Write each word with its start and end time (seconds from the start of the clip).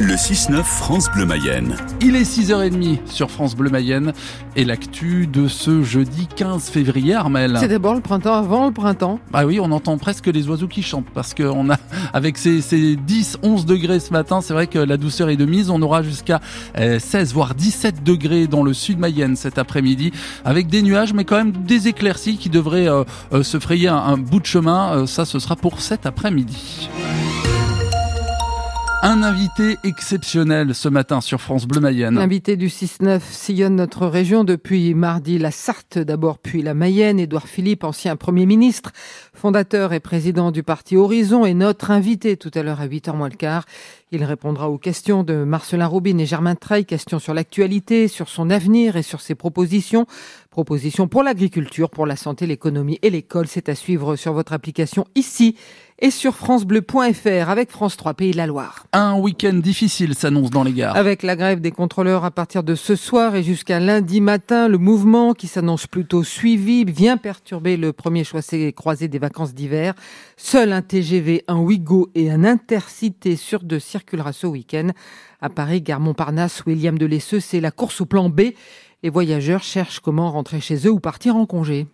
Le 0.00 0.14
6-9 0.14 0.62
France 0.62 1.10
Bleu 1.12 1.26
Mayenne. 1.26 1.74
Il 2.00 2.14
est 2.14 2.22
6h30 2.22 2.98
sur 3.06 3.32
France 3.32 3.56
Bleu 3.56 3.68
Mayenne 3.68 4.12
et 4.54 4.64
l'actu 4.64 5.26
de 5.26 5.48
ce 5.48 5.82
jeudi 5.82 6.28
15 6.36 6.68
février, 6.68 7.14
Armel. 7.14 7.56
C'est 7.58 7.66
d'abord 7.66 7.94
le 7.96 8.00
printemps 8.00 8.34
avant 8.34 8.66
le 8.66 8.72
printemps. 8.72 9.18
Ah 9.32 9.44
oui, 9.44 9.58
on 9.60 9.72
entend 9.72 9.98
presque 9.98 10.26
les 10.26 10.48
oiseaux 10.48 10.68
qui 10.68 10.84
chantent 10.84 11.10
parce 11.12 11.34
qu'on 11.34 11.68
a, 11.70 11.76
avec 12.12 12.38
ces, 12.38 12.60
ces 12.60 12.94
10, 12.94 13.38
11 13.42 13.66
degrés 13.66 13.98
ce 13.98 14.12
matin, 14.12 14.40
c'est 14.40 14.52
vrai 14.52 14.68
que 14.68 14.78
la 14.78 14.98
douceur 14.98 15.30
est 15.30 15.36
de 15.36 15.46
mise. 15.46 15.68
On 15.68 15.82
aura 15.82 16.04
jusqu'à 16.04 16.40
16, 16.76 17.30
euh, 17.30 17.34
voire 17.34 17.56
17 17.56 18.04
degrés 18.04 18.46
dans 18.46 18.62
le 18.62 18.74
sud 18.74 19.00
Mayenne 19.00 19.34
cet 19.34 19.58
après-midi 19.58 20.12
avec 20.44 20.68
des 20.68 20.82
nuages, 20.82 21.12
mais 21.12 21.24
quand 21.24 21.36
même 21.36 21.50
des 21.50 21.88
éclaircies 21.88 22.36
qui 22.36 22.50
devraient 22.50 22.88
euh, 22.88 23.02
euh, 23.32 23.42
se 23.42 23.58
frayer 23.58 23.88
un, 23.88 23.96
un, 23.96 24.16
bout 24.16 24.38
de 24.38 24.46
chemin. 24.46 25.06
ça, 25.06 25.24
ce 25.24 25.40
sera 25.40 25.56
pour 25.56 25.80
cet 25.80 26.06
après-midi. 26.06 26.88
Un 29.00 29.22
invité 29.22 29.78
exceptionnel 29.84 30.74
ce 30.74 30.88
matin 30.88 31.20
sur 31.20 31.40
France 31.40 31.66
Bleu 31.66 31.80
Mayenne. 31.80 32.16
L'invité 32.16 32.56
du 32.56 32.66
6-9 32.66 33.20
sillonne 33.30 33.76
notre 33.76 34.08
région 34.08 34.42
depuis 34.42 34.92
mardi 34.92 35.38
la 35.38 35.52
Sarthe 35.52 35.98
d'abord, 35.98 36.38
puis 36.38 36.62
la 36.62 36.74
Mayenne. 36.74 37.20
Édouard 37.20 37.46
Philippe, 37.46 37.84
ancien 37.84 38.16
Premier 38.16 38.44
ministre, 38.44 38.90
fondateur 39.34 39.92
et 39.92 40.00
président 40.00 40.50
du 40.50 40.64
parti 40.64 40.96
Horizon, 40.96 41.46
est 41.46 41.54
notre 41.54 41.92
invité 41.92 42.36
tout 42.36 42.50
à 42.54 42.64
l'heure 42.64 42.80
à 42.80 42.88
8h 42.88 43.16
moins 43.16 43.28
le 43.28 43.36
quart. 43.36 43.66
Il 44.10 44.24
répondra 44.24 44.68
aux 44.68 44.78
questions 44.78 45.22
de 45.22 45.44
Marcelin 45.44 45.86
Robin 45.86 46.18
et 46.18 46.26
Germain 46.26 46.56
Treil, 46.56 46.84
questions 46.84 47.20
sur 47.20 47.34
l'actualité, 47.34 48.08
sur 48.08 48.28
son 48.28 48.50
avenir 48.50 48.96
et 48.96 49.02
sur 49.02 49.20
ses 49.20 49.36
propositions. 49.36 50.06
Propositions 50.58 51.06
pour 51.06 51.22
l'agriculture, 51.22 51.88
pour 51.88 52.04
la 52.04 52.16
santé, 52.16 52.44
l'économie 52.44 52.98
et 53.02 53.10
l'école. 53.10 53.46
C'est 53.46 53.68
à 53.68 53.76
suivre 53.76 54.16
sur 54.16 54.32
votre 54.32 54.52
application 54.52 55.06
ici 55.14 55.54
et 56.00 56.10
sur 56.10 56.34
francebleu.fr 56.34 57.48
avec 57.48 57.70
France 57.70 57.96
3 57.96 58.14
Pays 58.14 58.32
de 58.32 58.36
la 58.36 58.48
Loire. 58.48 58.86
Un 58.92 59.14
week-end 59.20 59.54
difficile 59.54 60.16
s'annonce 60.16 60.50
dans 60.50 60.64
les 60.64 60.72
gares. 60.72 60.96
Avec 60.96 61.22
la 61.22 61.36
grève 61.36 61.60
des 61.60 61.70
contrôleurs 61.70 62.24
à 62.24 62.32
partir 62.32 62.64
de 62.64 62.74
ce 62.74 62.96
soir 62.96 63.36
et 63.36 63.44
jusqu'à 63.44 63.78
lundi 63.78 64.20
matin, 64.20 64.66
le 64.66 64.78
mouvement 64.78 65.32
qui 65.32 65.46
s'annonce 65.46 65.86
plutôt 65.86 66.24
suivi 66.24 66.84
vient 66.84 67.18
perturber 67.18 67.76
le 67.76 67.92
premier 67.92 68.24
choisi 68.24 68.72
croisé 68.72 69.06
des 69.06 69.20
vacances 69.20 69.54
d'hiver. 69.54 69.94
Seul 70.36 70.72
un 70.72 70.82
TGV, 70.82 71.44
un 71.46 71.58
Ouigo 71.58 72.10
et 72.16 72.32
un 72.32 72.42
Intercité 72.44 73.36
sur 73.36 73.62
deux 73.62 73.78
circulera 73.78 74.32
ce 74.32 74.48
week-end. 74.48 74.90
À 75.40 75.50
Paris, 75.50 75.82
gare 75.82 76.00
Montparnasse, 76.00 76.64
William 76.66 76.98
Delesseux, 76.98 77.38
c'est 77.38 77.60
la 77.60 77.70
course 77.70 78.00
au 78.00 78.06
plan 78.06 78.28
B. 78.28 78.40
Les 79.04 79.10
voyageurs 79.10 79.62
cherchent 79.62 80.00
comment 80.00 80.28
rentrer 80.32 80.60
chez 80.60 80.88
eux 80.88 80.90
ou 80.90 80.98
partir 80.98 81.36
en 81.36 81.46
congé 81.46 81.86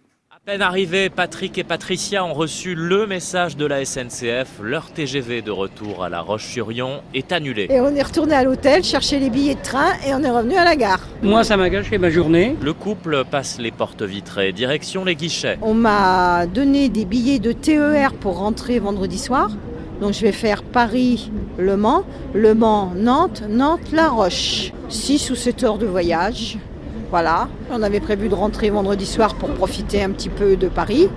peine 0.47 0.60
arrivés, 0.60 1.08
Patrick 1.08 1.56
et 1.56 1.64
Patricia 1.64 2.22
ont 2.22 2.34
reçu 2.34 2.74
le 2.74 3.06
message 3.06 3.56
de 3.56 3.64
la 3.64 3.83
SNCF. 3.83 4.60
Leur 4.62 4.91
TGV 4.92 5.41
de 5.41 5.50
retour 5.50 6.05
à 6.05 6.10
La 6.10 6.20
Roche-sur-Yon 6.20 7.00
est 7.14 7.32
annulé. 7.32 7.66
Et 7.70 7.80
on 7.80 7.94
est 7.94 8.02
retourné 8.02 8.34
à 8.34 8.44
l'hôtel, 8.44 8.84
chercher 8.84 9.19
les 9.19 9.30
billets 9.30 9.55
de 9.55 9.62
train 9.62 9.92
et 10.06 10.14
on 10.14 10.22
est 10.22 10.30
revenu 10.30 10.56
à 10.56 10.64
la 10.64 10.77
gare. 10.77 11.00
Moi, 11.22 11.44
ça 11.44 11.56
m'a 11.56 11.70
gâché 11.70 11.97
ma 11.97 12.10
journée. 12.10 12.56
Le 12.60 12.75
couple 12.75 13.25
passe 13.25 13.58
les 13.58 13.70
portes 13.70 14.02
vitrées, 14.02 14.52
direction 14.52 15.06
les 15.06 15.14
guichets. 15.14 15.56
On 15.62 15.72
m'a 15.72 16.47
donné 16.47 16.91
des 16.91 17.06
billets 17.06 17.38
de 17.38 17.52
TER 17.52 18.12
pour 18.12 18.36
rentrer 18.36 18.78
vendredi 18.78 19.16
soir. 19.16 19.50
Donc 20.02 20.12
je 20.12 20.20
vais 20.20 20.32
faire 20.32 20.62
Paris-Le 20.62 21.77
Mans, 21.78 22.05
Le 22.34 22.55
Mans-Nantes, 22.55 23.44
Nantes-La 23.48 24.10
Roche. 24.10 24.72
6 24.91 25.30
ou 25.30 25.34
7 25.34 25.64
heures 25.64 25.78
de 25.78 25.86
voyage. 25.86 26.58
Voilà, 27.15 27.47
on 27.70 27.81
avait 27.84 28.01
prévu 28.01 28.29
de 28.29 28.34
rentrer 28.34 28.70
vendredi 28.70 29.07
soir 29.07 29.37
pour 29.37 29.48
profiter 29.51 30.03
un 30.03 30.11
petit 30.11 30.29
peu 30.29 30.57
de 30.57 30.67
Paris. 30.67 31.09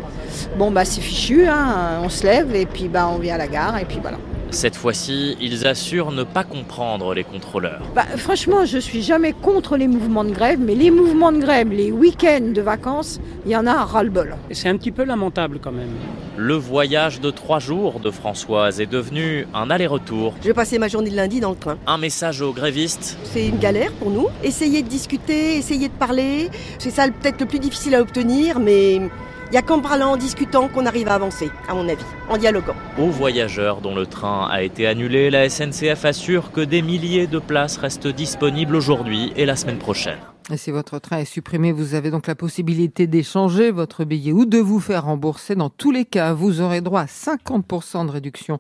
Bon, 0.56 0.70
bah 0.70 0.86
c'est 0.86 1.02
fichu, 1.02 1.48
hein. 1.48 2.02
on 2.04 2.09
se 2.09 2.23
lève 2.23 2.54
et 2.54 2.67
puis 2.67 2.88
bah, 2.88 3.09
on 3.12 3.17
vient 3.17 3.34
à 3.34 3.39
la 3.39 3.48
gare 3.48 3.80
et 3.80 3.86
puis 3.86 3.98
voilà. 4.00 4.20
Cette 4.50 4.76
fois-ci, 4.76 5.36
ils 5.42 5.67
assurent 5.67 6.12
ne 6.12 6.23
pas 6.23 6.44
comprendre 6.44 7.14
les 7.14 7.23
contrôleurs. 7.23 7.81
Bah, 7.94 8.06
franchement, 8.16 8.66
je 8.66 8.78
suis 8.78 9.02
jamais 9.02 9.34
contre 9.34 9.76
les 9.76 9.88
mouvements 9.88 10.23
de 10.23 10.31
grève, 10.31 10.59
mais 10.59 10.73
les 10.73 10.89
mouvements 10.89 11.31
de 11.31 11.39
grève, 11.39 11.70
les 11.70 11.92
week-ends 11.92 12.54
de 12.54 12.62
vacances, 12.62 13.20
il 13.45 13.52
y 13.52 13.56
en 13.56 13.67
a 13.67 13.72
à 13.72 13.84
ras-le-bol. 13.84 14.36
C'est 14.52 14.70
un 14.70 14.77
petit 14.77 14.92
peu 14.92 15.04
lamentable 15.04 15.60
quand 15.61 15.73
même. 15.73 15.92
Le 16.38 16.54
voyage 16.55 17.20
de 17.20 17.30
trois 17.30 17.60
jours 17.60 17.99
de 17.99 18.10
Françoise 18.10 18.80
est 18.80 18.86
devenu 18.86 19.45
un 19.54 19.70
aller-retour. 19.70 20.33
Je 20.42 20.48
vais 20.48 20.54
passer 20.54 20.80
ma 20.80 20.88
journée 20.88 21.10
de 21.10 21.16
lundi 21.16 21.39
dans 21.39 21.52
le 21.52 21.58
train. 21.58 21.77
Un 21.86 21.98
message 21.98 22.42
aux 22.42 22.54
grévistes. 22.54 23.17
C'est 23.23 23.48
une 23.48 23.60
galère 23.60 23.92
pour 23.94 24.11
nous. 24.11 24.27
Essayer 24.44 24.82
de 24.82 24.88
discuter, 24.88 25.58
essayer 25.58 25.89
de 25.89 25.94
parler, 25.94 26.50
c'est 26.80 26.92
ça 26.92 27.08
peut-être 27.08 27.42
le 27.42 27.48
plus 27.48 27.60
difficile 27.60 27.95
à 27.95 28.02
obtenir, 28.02 28.60
mais 28.60 29.02
il 29.47 29.52
n'y 29.52 29.58
a 29.58 29.61
qu'en 29.61 29.80
parlant, 29.80 30.11
en 30.11 30.17
discutant 30.17 30.67
qu'on 30.67 30.85
arrive 30.85 31.08
à 31.08 31.15
avancer, 31.15 31.49
à 31.69 31.73
mon 31.73 31.87
avis, 31.87 32.03
en 32.30 32.37
dialoguant. 32.37 32.75
Aux 32.97 33.09
voyageurs 33.09 33.80
dont 33.80 33.95
le 33.95 34.05
train 34.05 34.47
a 34.52 34.61
été 34.61 34.85
annulé, 34.87 35.30
la 35.30 35.49
SNCF 35.49 36.03
assure 36.03 36.52
que 36.52 36.61
des 36.61 36.81
milliers 36.81 37.27
de 37.27 37.39
places 37.39 37.77
restent 37.77 38.08
disponibles 38.08 38.75
aujourd'hui 38.75 39.31
et 39.37 39.45
la 39.45 39.55
semaine 39.55 39.77
prochaine. 39.77 40.19
Et 40.52 40.58
si 40.58 40.71
votre 40.71 40.99
train 40.99 41.19
est 41.19 41.25
supprimé, 41.25 41.71
vous 41.71 41.93
avez 41.93 42.09
donc 42.09 42.27
la 42.27 42.35
possibilité 42.35 43.05
d'échanger 43.05 43.71
votre 43.71 44.05
billet 44.05 44.31
ou 44.31 44.45
de 44.45 44.58
vous 44.58 44.80
faire 44.80 45.05
rembourser. 45.05 45.55
Dans 45.55 45.69
tous 45.69 45.91
les 45.91 46.05
cas, 46.05 46.33
vous 46.33 46.61
aurez 46.61 46.79
droit 46.79 47.02
à 47.02 47.05
50% 47.05 48.05
de 48.05 48.11
réduction 48.11 48.59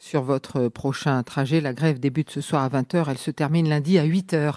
sur 0.00 0.22
votre 0.22 0.68
prochain 0.68 1.22
trajet. 1.22 1.60
La 1.60 1.72
grève 1.72 2.00
débute 2.00 2.30
ce 2.30 2.40
soir 2.40 2.62
à 2.62 2.68
20h, 2.68 3.06
elle 3.08 3.18
se 3.18 3.30
termine 3.30 3.68
lundi 3.68 3.98
à 3.98 4.04
8h. 4.04 4.54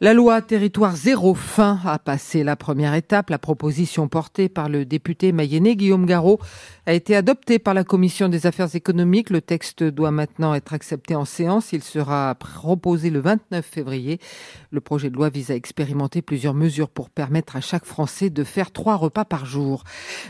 La 0.00 0.14
loi 0.14 0.40
territoire 0.42 0.94
zéro 0.94 1.34
fin 1.34 1.80
a 1.84 1.98
passé 1.98 2.44
la 2.44 2.54
première 2.54 2.94
étape. 2.94 3.30
La 3.30 3.38
proposition 3.40 4.06
portée 4.06 4.48
par 4.48 4.68
le 4.68 4.84
député 4.84 5.32
mayennais 5.32 5.74
Guillaume 5.74 6.06
Garot 6.06 6.38
a 6.88 6.94
été 6.94 7.14
adoptée 7.14 7.58
par 7.58 7.74
la 7.74 7.84
commission 7.84 8.30
des 8.30 8.46
affaires 8.46 8.74
économiques. 8.74 9.28
Le 9.28 9.42
texte 9.42 9.82
doit 9.82 10.10
maintenant 10.10 10.54
être 10.54 10.72
accepté 10.72 11.14
en 11.14 11.26
séance. 11.26 11.74
Il 11.74 11.82
sera 11.82 12.34
proposé 12.34 13.10
le 13.10 13.20
29 13.20 13.62
février. 13.62 14.18
Le 14.70 14.80
projet 14.80 15.10
de 15.10 15.14
loi 15.14 15.28
vise 15.28 15.50
à 15.50 15.54
expérimenter 15.54 16.22
plusieurs 16.22 16.54
mesures 16.54 16.88
pour 16.88 17.10
permettre 17.10 17.56
à 17.56 17.60
chaque 17.60 17.84
Français 17.84 18.30
de 18.30 18.42
faire 18.42 18.70
trois 18.70 18.96
repas 18.96 19.26
par 19.26 19.44
jour. 19.44 19.84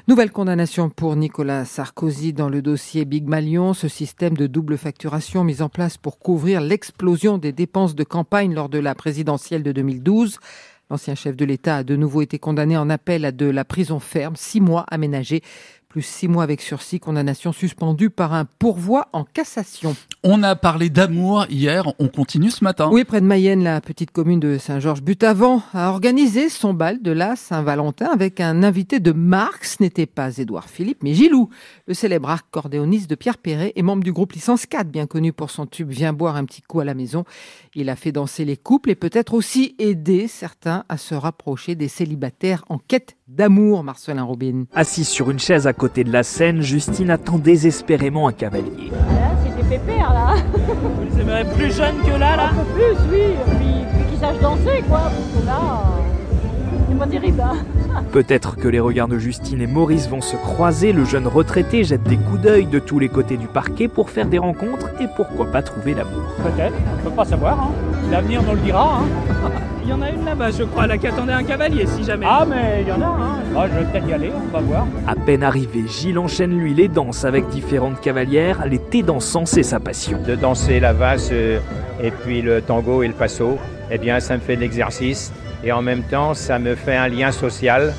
Nouvelle 0.09 0.33
condamnation 0.33 0.91
pour 0.91 1.15
Nicolas 1.15 1.65
Sarkozy 1.65 2.33
dans 2.33 2.49
le 2.49 2.61
dossier 2.61 3.05
Big 3.05 3.29
Malion. 3.29 3.73
Ce 3.73 3.87
système 3.87 4.37
de 4.37 4.49
double 4.49 4.79
facturation 4.79 5.45
mis 5.45 5.63
en 5.63 5.69
place 5.69 5.97
pour 5.97 6.19
couvrir 6.19 6.61
l'explosion 6.61 7.39
des 7.39 7.53
dépenses 7.53 7.95
de 7.95 8.03
campagne 8.03 8.53
lors 8.53 8.69
de 8.69 8.81
la 8.81 8.97
présidentielle 8.97 9.63
de 9.63 9.71
2012. 9.71 10.41
L'ancien 10.91 11.15
chef 11.15 11.37
de 11.37 11.45
l'État 11.45 11.77
a 11.77 11.85
de 11.85 11.95
nouveau 11.95 12.23
été 12.23 12.39
condamné 12.39 12.77
en 12.77 12.89
appel 12.89 13.27
à 13.27 13.31
de 13.31 13.47
la 13.47 13.65
prison 13.65 14.01
ferme, 14.01 14.37
six 14.37 14.61
mois 14.61 14.87
aménagés 14.89 15.43
plus 15.89 16.03
six 16.03 16.29
mois 16.29 16.43
avec 16.43 16.61
sursis, 16.61 17.01
condamnation 17.01 17.53
suspendue 17.53 18.11
par 18.11 18.35
un 18.35 18.45
pourvoi 18.45 19.09
en 19.13 19.25
cassation. 19.25 19.97
On 20.23 20.43
a 20.43 20.55
parlé 20.55 20.91
d'amour 20.91 21.47
hier, 21.49 21.93
on 21.99 22.09
continue 22.09 22.51
ce 22.51 22.63
matin. 22.63 22.91
Oui, 22.93 23.05
près 23.05 23.21
de 23.21 23.27
Mayenne, 23.27 23.63
la 23.63 23.81
petite 23.81 24.11
commune 24.11 24.41
de 24.41 24.59
Saint-Georges-Butavant 24.59 25.63
a 25.73 25.91
organisé 25.91 26.51
son 26.51 26.75
bal 26.75 27.01
de 27.01 27.11
la 27.11 27.37
Saint-Valentin 27.37 28.07
avec 28.13 28.41
un 28.41 28.63
invité 28.63 29.01
de 29.01 29.13
marque. 29.13 29.65
Ce 29.65 29.77
n'était 29.81 30.07
pas 30.07 30.37
Édouard 30.37 30.69
Philippe, 30.69 31.03
mais 31.03 31.15
Gilou, 31.15 31.49
le 31.87 31.95
célèbre 31.95 32.31
accordéoniste 32.31 33.09
de 33.09 33.15
Pierre 33.15 33.39
Perret 33.39 33.73
et 33.75 33.83
membre 33.83 34.05
du 34.05 34.13
groupe 34.13 34.33
Licence 34.33 34.67
4, 34.67 34.89
bien 34.89 35.07
connu 35.07 35.33
pour 35.33 35.51
son 35.51 35.67
tube 35.67 35.91
Viens 35.91 36.13
boire 36.13 36.37
un 36.37 36.45
petit 36.45 36.63
coup 36.63 36.81
à 36.81 36.85
la 36.85 36.95
maison. 36.95 37.25
Il 37.75 37.89
a 37.89 37.97
fait 37.97 38.13
danser 38.13 38.45
les 38.45 38.57
couples 38.57 38.91
et 38.91 38.95
peut-être 38.95 39.33
aussi 39.33 39.75
aider 39.79 40.29
certains 40.29 40.85
à 40.89 40.99
se 40.99 41.15
rapprocher 41.15 41.75
des 41.75 41.89
célibataires 41.89 42.65
en 42.69 42.79
quête 42.79 43.17
d'amour, 43.29 43.85
Marcelin 43.85 44.25
Robin. 44.25 44.65
Assis 44.75 45.05
sur 45.05 45.31
une 45.31 45.39
chaise 45.39 45.67
à 45.67 45.73
côté 45.79 46.05
de 46.05 46.13
la 46.13 46.23
scène, 46.23 46.61
Justine 46.61 47.11
attend 47.11 47.39
désespérément 47.39 48.29
un 48.29 48.33
cavalier. 48.33 48.91
Là, 48.91 49.31
c'était 49.43 49.79
pépère, 49.79 50.13
là. 50.13 50.35
Vous 50.53 51.17
les 51.17 51.21
aimeriez 51.23 51.45
plus 51.45 51.75
jeunes 51.75 51.97
que 52.05 52.11
là, 52.11 52.37
là 52.37 52.51
Un 52.51 52.55
peu 52.55 52.65
plus, 52.75 52.97
oui. 53.11 53.23
Puis, 53.59 53.69
puis 53.95 54.11
qu'ils 54.11 54.19
sachent 54.19 54.41
danser, 54.41 54.83
quoi. 54.87 55.01
Parce 55.05 55.41
que 55.41 55.47
là, 55.47 55.83
c'est 56.89 56.99
pas 56.99 57.07
terrible, 57.07 57.41
hein. 57.41 58.03
Peut-être 58.13 58.57
que 58.57 58.69
les 58.69 58.81
regards 58.81 59.09
de 59.09 59.19
Justine 59.19 59.63
et 59.63 59.67
Maurice 59.67 60.09
vont 60.09 60.21
se 60.21 60.37
croiser, 60.37 60.93
le 60.93 61.05
jeune 61.05 61.27
retraité 61.27 61.85
jette 61.85 62.03
des 62.03 62.17
coups 62.17 62.41
d'œil 62.41 62.67
de 62.67 62.79
tous 62.79 62.99
les 62.99 63.09
côtés 63.09 63.37
du 63.37 63.47
parquet 63.47 63.89
pour 63.89 64.11
faire 64.11 64.27
des 64.27 64.39
rencontres 64.39 64.89
et 65.01 65.07
pourquoi 65.17 65.47
pas 65.47 65.63
trouver 65.63 65.95
l'amour. 65.95 66.25
Peut-être, 66.43 66.75
on 66.99 67.09
peut 67.09 67.15
pas 67.15 67.25
savoir. 67.25 67.61
Hein. 67.61 67.88
L'avenir 68.11 68.43
nous 68.43 68.53
le 68.53 68.61
dira. 68.61 69.01
Hein. 69.01 69.07
il 69.83 69.91
y 69.91 69.93
en 69.93 70.01
a 70.01 70.11
une 70.11 70.25
là-bas, 70.25 70.51
je 70.51 70.65
crois, 70.65 70.87
là 70.87 70.97
qui 70.97 71.07
attendait 71.07 71.33
un 71.33 71.45
cavalier, 71.45 71.87
si 71.87 72.05
jamais. 72.05 72.27
Ah, 72.29 72.47
mais 72.49 72.83
il 72.83 72.89
y 72.89 72.93
en 72.93 73.01
a. 73.01 73.07
Hein. 73.07 73.39
Ah, 73.57 73.67
je 73.69 73.79
vais 73.79 73.85
peut-être 73.85 74.09
y 74.09 74.13
aller, 74.13 74.31
on 74.35 74.53
va 74.53 74.61
voir. 74.61 74.87
À 75.07 75.15
peine 75.15 75.43
arrivé, 75.43 75.85
Gilles 75.87 76.19
enchaîne 76.19 76.59
lui 76.59 76.75
les 76.75 76.89
danses 76.89 77.25
avec 77.25 77.49
différentes 77.49 78.01
cavalières. 78.01 78.67
L'été 78.67 79.03
dansant, 79.03 79.47
c'est 79.47 79.63
sa 79.63 79.81
passion. 79.81 80.21
De 80.27 80.35
danser 80.35 80.81
la 80.81 80.93
valse 80.93 81.31
euh, 81.33 81.59
et 82.03 82.11
puis 82.11 82.43
le 82.43 82.63
tango 82.63 83.03
et 83.03 83.09
le 83.09 83.15
passo, 83.15 83.59
eh 83.91 83.99
bien, 83.99 84.21
ça 84.21 84.35
me 84.35 84.41
fait 84.41 84.57
de 84.57 84.61
l'exercice 84.61 85.33
et 85.65 85.73
en 85.73 85.83
même 85.83 86.03
temps 86.03 86.35
ça 86.35 86.59
me 86.59 86.75
fait 86.75 86.97
un 86.97 87.09
lien 87.09 87.33
social 87.33 87.93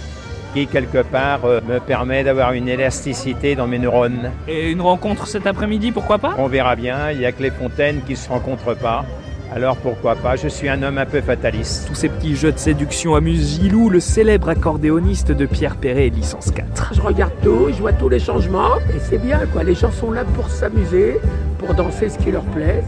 qui 0.53 0.65
quelque 0.65 1.03
part 1.03 1.45
euh, 1.45 1.59
me 1.67 1.79
permet 1.79 2.23
d'avoir 2.23 2.53
une 2.53 2.67
élasticité 2.67 3.55
dans 3.55 3.67
mes 3.67 3.77
neurones. 3.77 4.31
Et 4.47 4.71
une 4.71 4.81
rencontre 4.81 5.27
cet 5.27 5.45
après-midi, 5.45 5.91
pourquoi 5.91 6.17
pas? 6.17 6.33
On 6.39 6.47
verra 6.47 6.75
bien, 6.75 7.11
il 7.11 7.19
n'y 7.19 7.25
a 7.25 7.31
que 7.31 7.43
les 7.43 7.51
fontaines 7.51 8.01
qui 8.05 8.13
ne 8.13 8.17
se 8.17 8.29
rencontrent 8.29 8.75
pas. 8.75 9.05
Alors 9.51 9.77
pourquoi 9.77 10.15
pas, 10.15 10.35
je 10.35 10.47
suis 10.47 10.69
un 10.69 10.83
homme 10.83 10.99
un 10.99 11.07
peu 11.07 11.21
fataliste. 11.21 11.87
Tous 11.87 11.95
ces 11.95 12.07
petits 12.07 12.35
jeux 12.35 12.51
de 12.51 12.59
séduction 12.59 13.15
amusent 13.15 13.59
Gilou, 13.59 13.89
le 13.89 13.99
célèbre 13.99 14.49
accordéoniste 14.49 15.31
de 15.31 15.45
Pierre 15.47 15.75
Perret 15.75 16.07
et 16.07 16.09
licence 16.11 16.51
4. 16.51 16.93
Je 16.93 17.01
regarde 17.01 17.33
tout, 17.41 17.67
je 17.69 17.81
vois 17.81 17.93
tous 17.93 18.09
les 18.09 18.19
changements, 18.19 18.77
et 18.95 18.99
c'est 18.99 19.17
bien 19.17 19.39
quoi, 19.51 19.63
les 19.63 19.73
gens 19.73 19.91
sont 19.91 20.11
là 20.11 20.23
pour 20.23 20.49
s'amuser, 20.49 21.19
pour 21.57 21.73
danser 21.73 22.09
ce 22.09 22.19
qui 22.19 22.31
leur 22.31 22.43
plaît. 22.43 22.83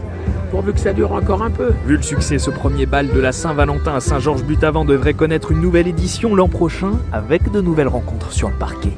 pourvu 0.52 0.72
que 0.72 0.78
ça 0.78 0.92
dure 0.92 1.12
encore 1.12 1.42
un 1.42 1.50
peu. 1.50 1.72
Vu 1.84 1.96
le 1.96 2.02
succès, 2.02 2.38
ce 2.38 2.50
premier 2.50 2.86
bal 2.86 3.08
de 3.08 3.18
la 3.18 3.32
Saint-Valentin 3.32 3.96
à 3.96 4.00
Saint-Georges-Butavant 4.00 4.84
devrait 4.84 5.14
connaître 5.14 5.50
une 5.50 5.60
nouvelle 5.60 5.88
édition 5.88 6.36
l'an 6.36 6.48
prochain 6.48 6.92
avec 7.12 7.50
de 7.50 7.60
nouvelles 7.60 7.88
rencontres 7.88 8.30
sur 8.30 8.50
le 8.50 8.54
parquet. 8.54 8.92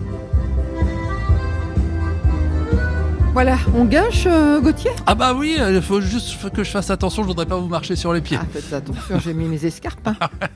Voilà, 3.34 3.58
on 3.74 3.84
gâche, 3.84 4.24
euh, 4.26 4.60
Gauthier? 4.60 4.92
Ah 5.06 5.16
bah 5.16 5.34
oui, 5.34 5.58
il 5.58 5.82
faut 5.82 6.00
juste 6.00 6.50
que 6.52 6.62
je 6.62 6.70
fasse 6.70 6.90
attention, 6.90 7.22
je 7.24 7.26
voudrais 7.28 7.46
pas 7.46 7.56
vous 7.56 7.66
marcher 7.66 7.96
sur 7.96 8.12
les 8.12 8.20
pieds. 8.20 8.38
Ah, 8.40 8.46
faites 8.52 8.72
attention, 8.72 9.18
j'ai 9.18 9.34
mis 9.34 9.46
mes 9.48 9.64
escarpes. 9.66 10.06
hein. 10.06 10.14